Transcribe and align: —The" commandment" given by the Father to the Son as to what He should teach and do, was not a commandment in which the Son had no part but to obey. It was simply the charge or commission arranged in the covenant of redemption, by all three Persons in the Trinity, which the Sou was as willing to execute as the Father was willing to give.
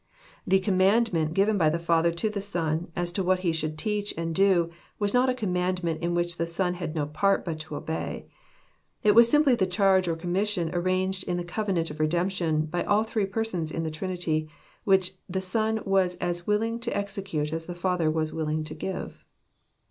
—The" 0.47 0.59
commandment" 0.69 1.31
given 1.35 1.59
by 1.59 1.69
the 1.69 1.77
Father 1.77 2.11
to 2.11 2.29
the 2.31 2.41
Son 2.41 2.91
as 2.95 3.11
to 3.11 3.21
what 3.23 3.41
He 3.41 3.51
should 3.51 3.77
teach 3.77 4.15
and 4.17 4.33
do, 4.33 4.71
was 4.97 5.13
not 5.13 5.29
a 5.29 5.35
commandment 5.35 6.01
in 6.01 6.15
which 6.15 6.37
the 6.37 6.47
Son 6.47 6.73
had 6.73 6.95
no 6.95 7.05
part 7.05 7.45
but 7.45 7.59
to 7.59 7.75
obey. 7.75 8.25
It 9.03 9.13
was 9.13 9.29
simply 9.29 9.53
the 9.53 9.67
charge 9.67 10.07
or 10.07 10.15
commission 10.15 10.73
arranged 10.73 11.25
in 11.25 11.37
the 11.37 11.43
covenant 11.43 11.91
of 11.91 11.99
redemption, 11.99 12.65
by 12.65 12.83
all 12.83 13.03
three 13.03 13.27
Persons 13.27 13.69
in 13.71 13.83
the 13.83 13.91
Trinity, 13.91 14.49
which 14.85 15.11
the 15.29 15.39
Sou 15.39 15.79
was 15.85 16.15
as 16.15 16.47
willing 16.47 16.79
to 16.79 16.97
execute 16.97 17.53
as 17.53 17.67
the 17.67 17.75
Father 17.75 18.09
was 18.09 18.33
willing 18.33 18.63
to 18.63 18.73
give. 18.73 19.23